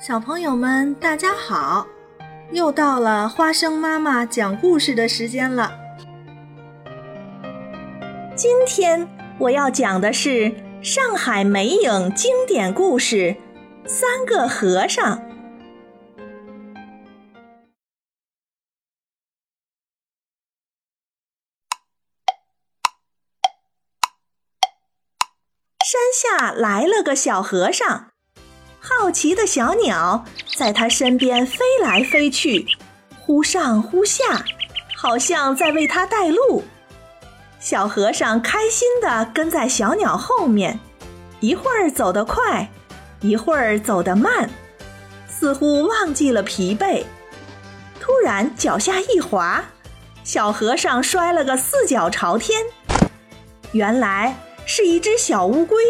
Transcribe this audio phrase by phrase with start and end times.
[0.00, 1.84] 小朋友们，大家好！
[2.52, 5.76] 又到了花生妈妈讲故事的时间了。
[8.36, 9.08] 今天
[9.40, 13.34] 我要讲的是上海美影经典故事
[13.88, 15.18] 《三个和尚》。
[25.84, 28.07] 山下来了个小和尚。
[28.88, 30.24] 好奇的小鸟
[30.56, 32.66] 在他身边飞来飞去，
[33.20, 34.42] 忽上忽下，
[34.96, 36.64] 好像在为他带路。
[37.60, 40.80] 小和尚开心地跟在小鸟后面，
[41.40, 42.70] 一会儿走得快，
[43.20, 44.48] 一会儿走得慢，
[45.28, 47.04] 似乎忘记了疲惫。
[48.00, 49.62] 突然脚下一滑，
[50.24, 52.64] 小和尚摔了个四脚朝天。
[53.72, 55.82] 原来是一只小乌龟，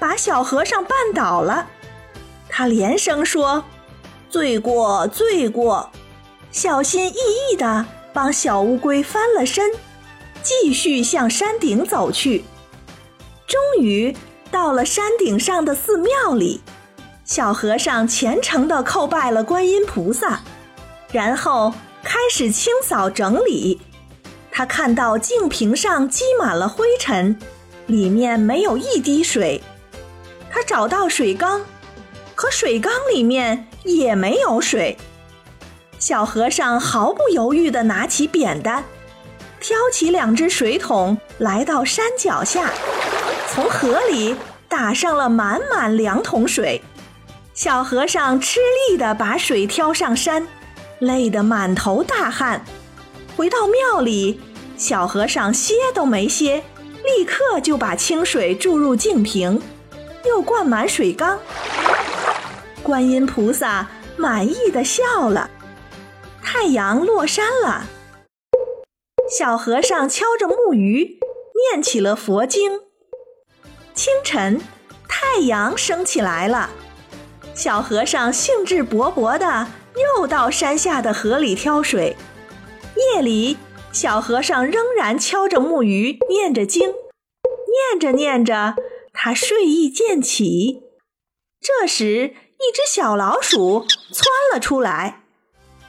[0.00, 1.68] 把小和尚绊倒了。
[2.56, 3.64] 他连声说
[4.30, 5.90] ：“罪过，罪过！”
[6.52, 7.16] 小心翼
[7.50, 9.72] 翼地帮小乌龟翻了身，
[10.40, 12.44] 继续向山顶走去。
[13.48, 14.16] 终于
[14.52, 16.60] 到了山顶上的寺庙里，
[17.24, 20.40] 小和尚虔诚地叩拜了观音菩萨，
[21.10, 23.80] 然后开始清扫整理。
[24.52, 27.36] 他看到净瓶上积满了灰尘，
[27.88, 29.60] 里面没有一滴水。
[30.48, 31.60] 他找到水缸。
[32.34, 34.96] 可水缸里面也没有水，
[35.98, 38.84] 小和尚毫不犹豫地拿起扁担，
[39.60, 42.72] 挑起两只水桶，来到山脚下，
[43.48, 44.36] 从河里
[44.68, 46.82] 打上了满满两桶水。
[47.54, 48.58] 小和尚吃
[48.90, 50.46] 力地把水挑上山，
[50.98, 52.64] 累得满头大汗。
[53.36, 54.40] 回到庙里，
[54.76, 56.64] 小和尚歇都没歇，
[57.04, 59.62] 立刻就把清水注入净瓶，
[60.26, 61.38] 又灌满水缸。
[62.84, 65.50] 观音菩萨满意的笑了。
[66.42, 67.86] 太阳落山了，
[69.28, 71.18] 小和尚敲着木鱼，
[71.72, 72.80] 念起了佛经。
[73.94, 74.60] 清晨，
[75.08, 76.70] 太阳升起来了，
[77.54, 79.66] 小和尚兴致勃勃的
[80.18, 82.16] 又到山下的河里挑水。
[83.14, 83.56] 夜里，
[83.92, 86.90] 小和尚仍然敲着木鱼，念着经。
[86.90, 88.76] 念着念着，
[89.12, 90.82] 他睡意渐起。
[91.60, 95.20] 这时，一只小老鼠窜了出来，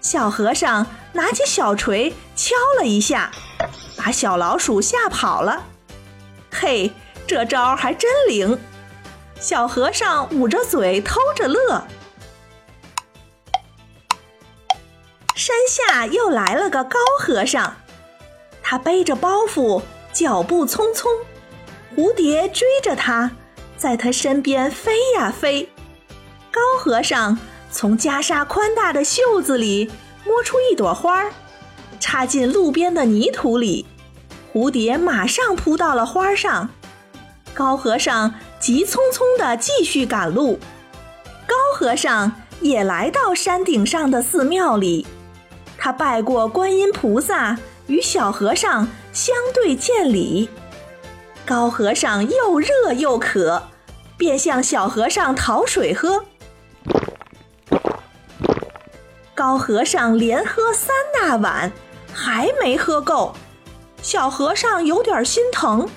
[0.00, 3.30] 小和尚拿起小锤敲了一下，
[3.96, 5.66] 把小老鼠吓跑了。
[6.50, 6.92] 嘿，
[7.26, 8.58] 这招还真灵！
[9.40, 11.84] 小和尚捂着嘴偷着乐。
[15.34, 17.76] 山下又来了个高和尚，
[18.62, 21.08] 他背着包袱，脚步匆匆，
[21.96, 23.32] 蝴蝶追着他，
[23.76, 25.68] 在他身边飞呀飞。
[26.52, 27.38] 高和尚
[27.70, 29.90] 从袈裟宽大的袖子里
[30.26, 31.24] 摸出一朵花，
[31.98, 33.86] 插进路边的泥土里，
[34.52, 36.68] 蝴蝶马上扑到了花上。
[37.54, 40.58] 高和尚急匆匆地继续赶路。
[41.46, 42.30] 高和尚
[42.60, 45.06] 也来到山顶上的寺庙里，
[45.78, 50.50] 他拜过观音菩萨，与小和尚相对见礼。
[51.46, 53.62] 高和尚又热又渴，
[54.18, 56.24] 便向小和尚讨水喝。
[59.44, 61.72] 高和尚连喝三大碗，
[62.12, 63.34] 还没喝够。
[64.00, 65.88] 小和尚有点心疼，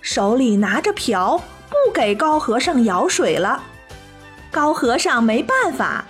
[0.00, 3.60] 手里拿着瓢，不给高和尚舀水了。
[4.52, 6.04] 高和尚没办法，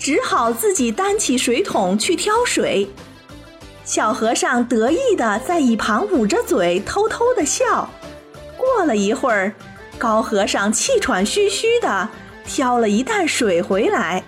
[0.00, 2.90] 只好自己担起水桶去挑水。
[3.84, 7.88] 小和尚得意的在一旁捂着嘴，偷偷的笑。
[8.56, 9.54] 过了一会儿，
[9.96, 12.08] 高和尚气喘吁吁的
[12.44, 14.24] 挑了一担水回来。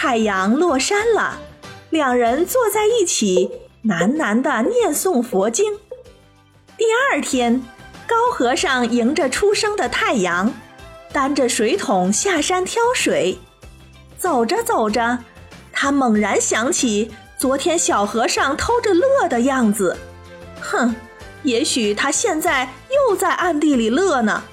[0.00, 1.40] 太阳落山了，
[1.90, 3.50] 两人坐在一起，
[3.84, 5.76] 喃喃地念诵佛经。
[6.76, 7.60] 第二天，
[8.06, 10.54] 高和尚迎着初升的太阳，
[11.12, 13.38] 担着水桶下山挑水。
[14.16, 15.18] 走着走着，
[15.72, 19.98] 他猛然想起昨天小和尚偷着乐的样子。
[20.60, 20.94] 哼，
[21.42, 24.44] 也许他现在又在暗地里乐呢。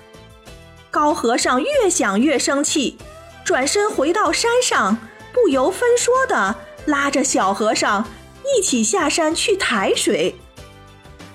[0.89, 2.97] 高和尚越想越生气，
[3.44, 4.97] 转身回到山上。
[5.45, 6.56] 不由分说的
[6.88, 8.03] 拉着小和尚
[8.57, 10.33] 一起下山去抬水，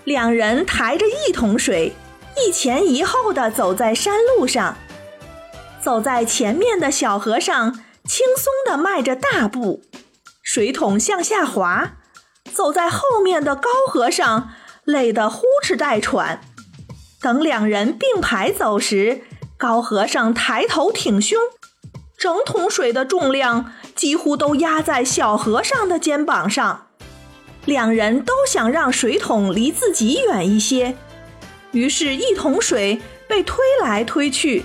[0.03, 1.93] 两人抬着一桶水，
[2.37, 4.77] 一前一后的走在山路上。
[5.81, 7.73] 走在前面的小和尚
[8.05, 9.81] 轻松的迈着大步，
[10.43, 11.93] 水桶向下滑；
[12.53, 14.51] 走在后面的高和尚
[14.83, 16.41] 累得呼哧带喘。
[17.23, 19.21] 等两人并排走时，
[19.57, 21.39] 高和尚抬头挺胸。
[22.19, 26.87] 整桶水的重量几乎都压在小和尚的肩膀上。
[27.67, 30.97] 两人都想让水桶离自己远一些，
[31.73, 32.99] 于是，一桶水
[33.29, 34.64] 被推来推去。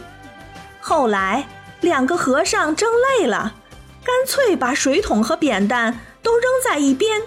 [0.79, 1.49] 后来，
[1.81, 2.89] 两个和尚争
[3.19, 3.55] 累了，
[4.05, 7.21] 干脆把水桶和扁担都扔在一边，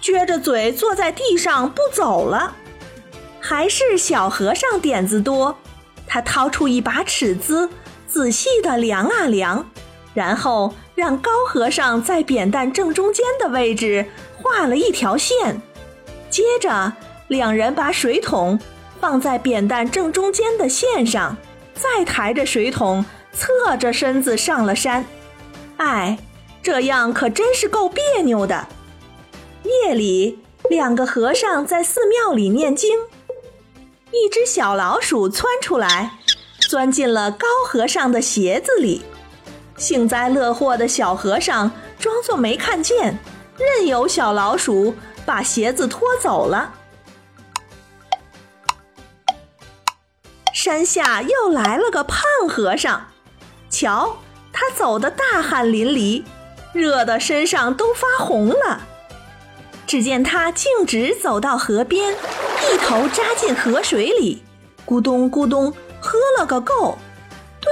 [0.00, 2.54] 撅着嘴坐在地上不走了。
[3.40, 5.58] 还是小和尚点子多，
[6.06, 7.68] 他掏出一把尺子。
[8.06, 9.68] 仔细的量啊量，
[10.14, 14.04] 然后让高和尚在扁担正中间的位置
[14.36, 15.58] 画了一条线。
[16.28, 16.92] 接着，
[17.28, 18.60] 两人把水桶
[19.00, 21.34] 放在扁担正中间的线上，
[21.72, 23.02] 再抬着水桶，
[23.32, 25.02] 侧着身子上了山。
[25.78, 26.18] 哎，
[26.62, 28.68] 这样可真是够别扭的。
[29.64, 30.38] 夜里，
[30.68, 32.98] 两个和尚在寺庙里念经，
[34.10, 36.18] 一只小老鼠窜出来。
[36.68, 39.00] 钻进了高和尚的鞋子里，
[39.80, 43.18] 幸灾乐祸的小和尚装作没看见，
[43.56, 44.94] 任由小老鼠
[45.24, 46.74] 把鞋子拖走了。
[50.54, 53.06] 山下又来了个胖和尚，
[53.70, 54.18] 瞧
[54.52, 56.24] 他走得大汗淋漓，
[56.74, 58.82] 热得身上都发红了。
[59.86, 62.14] 只见他径直走到河边，
[62.70, 64.42] 一头扎进河水里，
[64.84, 65.72] 咕咚咕咚。
[66.02, 66.96] 喝了个够，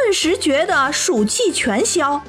[0.05, 2.23] 顿时觉得暑气全消。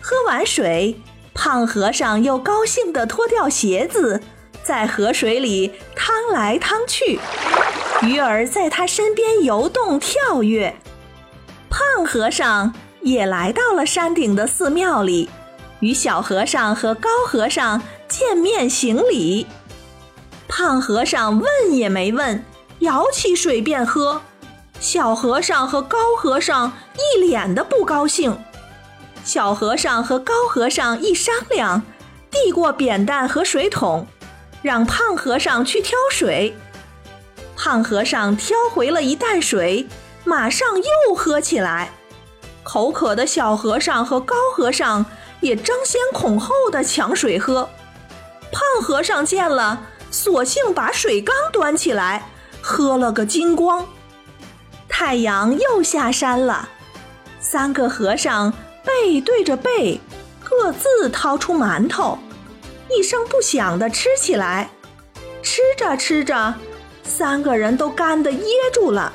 [0.00, 0.98] 喝完水，
[1.34, 4.22] 胖和尚又高兴地脱掉鞋子，
[4.64, 7.20] 在河水里趟来趟去，
[8.02, 10.74] 鱼儿在他身边游动跳跃。
[11.68, 15.28] 胖和尚也来到了山顶的寺庙里，
[15.80, 19.46] 与小和尚和高和尚见面行礼。
[20.48, 22.42] 胖和尚问也没问，
[22.80, 24.22] 舀起水便喝。
[24.82, 28.36] 小和尚和高和尚一脸的不高兴。
[29.22, 31.80] 小和尚和高和尚一商量，
[32.32, 34.04] 递过扁担和水桶，
[34.60, 36.56] 让胖和尚去挑水。
[37.56, 39.86] 胖和尚挑回了一担水，
[40.24, 41.92] 马上又喝起来。
[42.64, 45.06] 口渴的小和尚和高和尚
[45.40, 47.70] 也争先恐后的抢水喝。
[48.50, 49.80] 胖和尚见了，
[50.10, 52.28] 索性把水缸端起来，
[52.60, 53.86] 喝了个精光。
[54.94, 56.68] 太阳又下山了，
[57.40, 58.52] 三个和尚
[58.84, 59.98] 背对着背，
[60.44, 62.18] 各自掏出馒头，
[62.90, 64.68] 一声不响地吃起来。
[65.42, 66.54] 吃着吃着，
[67.02, 69.10] 三个人都干得噎住了。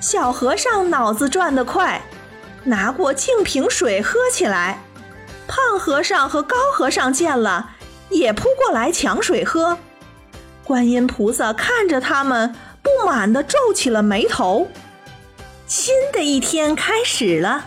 [0.00, 2.00] 小和尚脑子转得快，
[2.62, 4.78] 拿过净瓶水喝起来。
[5.48, 7.72] 胖和尚和高和尚见了，
[8.10, 9.76] 也扑过来抢水喝。
[10.62, 14.68] 观音菩萨看着他们，不满地皱起了眉头。
[15.66, 17.64] 新的一天开始了，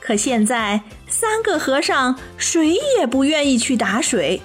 [0.00, 4.42] 可现在三个和尚谁也不愿意去打水。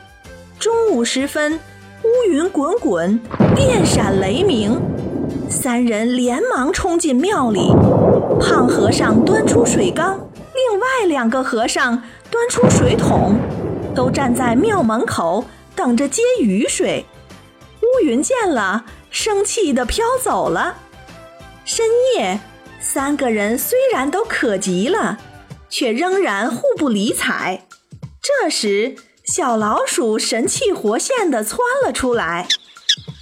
[0.60, 1.60] 中午时分，
[2.04, 3.20] 乌云滚滚，
[3.56, 4.80] 电闪雷鸣，
[5.50, 7.72] 三人连忙冲进庙里。
[8.40, 10.20] 胖和尚端出水缸，
[10.54, 13.36] 另外两个和尚端出水桶，
[13.96, 15.44] 都站在庙门口
[15.76, 17.04] 等着接雨水。
[17.82, 20.76] 乌云见了，生气的飘走了。
[21.66, 22.40] 深夜。
[22.84, 25.18] 三个人虽然都渴极了，
[25.70, 27.66] 却仍然互不理睬。
[28.22, 32.48] 这时，小老鼠神气活现地窜了出来，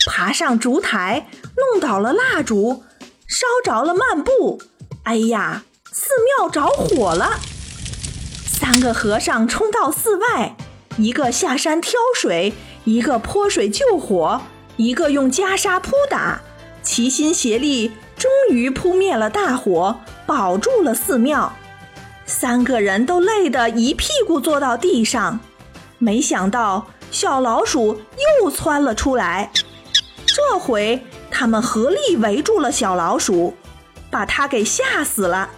[0.08, 2.84] 爬上烛台，弄倒了蜡烛，
[3.27, 4.60] 烧着了幔布。
[5.03, 7.39] 哎呀，寺庙着火了！
[8.46, 10.58] 三个和尚冲到寺外，
[10.98, 12.53] 一个下山挑水，
[12.84, 14.41] 一个泼水救火，
[14.77, 16.41] 一个用袈裟扑打，
[16.82, 17.91] 齐心协力。
[18.22, 21.51] 终于扑灭了大火，保住了寺庙。
[22.24, 25.40] 三个人都累得一屁股坐到地上。
[25.98, 28.00] 没想到小老鼠
[28.40, 29.51] 又窜了出来，
[30.28, 33.56] 这回他们合力围住了小老鼠，
[34.12, 35.50] 把它给吓死了。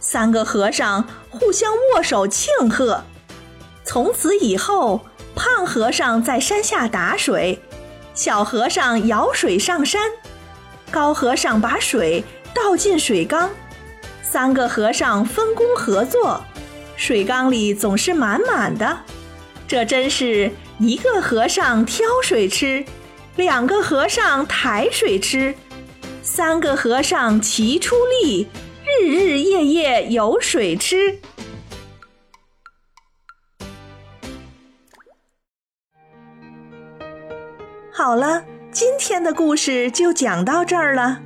[0.00, 3.04] 三个和尚互相握手庆贺。
[3.84, 5.02] 从此以后，
[5.36, 7.62] 胖和尚在山下打水，
[8.12, 10.10] 小和尚舀水上山。
[10.96, 12.24] 高和尚把水
[12.54, 13.50] 倒进水缸，
[14.22, 16.42] 三个和尚分工合作，
[16.96, 19.00] 水缸里总是满满的。
[19.68, 22.82] 这真是一个和尚挑水吃，
[23.36, 25.54] 两个和尚抬水吃，
[26.22, 28.48] 三个和尚齐出力，
[29.02, 31.20] 日日夜夜有水吃。
[37.92, 38.42] 好了。
[38.78, 41.18] 今天的故事就讲到这儿了，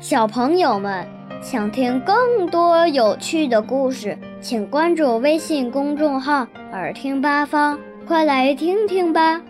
[0.00, 1.06] 小朋友们，
[1.42, 7.78] 想听更多有趣的故事，请关注微信公众号“耳听八方”，
[8.08, 9.42] 快来听听吧。